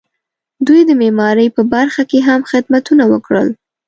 دوی 0.67 0.81
د 0.85 0.91
معمارۍ 1.01 1.47
په 1.57 1.61
برخه 1.73 2.01
کې 2.09 2.19
هم 2.27 2.41
خدمتونه 2.51 3.03
وکړل. 3.11 3.49